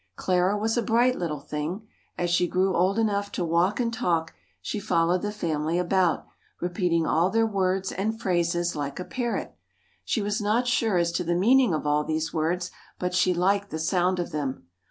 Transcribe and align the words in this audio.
Clara 0.15 0.57
was 0.57 0.77
a 0.77 0.81
bright 0.81 1.15
little 1.19 1.39
thing. 1.41 1.87
As 2.17 2.31
she 2.31 2.47
grew 2.47 2.75
old 2.75 2.97
enough 2.97 3.31
to 3.33 3.45
walk 3.45 3.79
and 3.79 3.93
talk, 3.93 4.33
she 4.59 4.79
followed 4.79 5.21
the 5.21 5.31
family 5.31 5.77
about, 5.77 6.25
repeating 6.59 7.05
all 7.05 7.29
their 7.29 7.45
words 7.45 7.91
and 7.91 8.19
phrases 8.19 8.75
like 8.75 8.99
a 8.99 9.05
parrot. 9.05 9.53
She 10.03 10.23
was 10.23 10.41
not 10.41 10.65
sure 10.65 10.97
as 10.97 11.11
to 11.11 11.23
the 11.23 11.35
meaning 11.35 11.71
of 11.71 11.85
all 11.85 12.03
these 12.03 12.33
words, 12.33 12.71
but 12.97 13.13
she 13.13 13.31
liked 13.31 13.69
the 13.69 13.77
sound 13.77 14.17
of 14.19 14.31
them. 14.31 14.63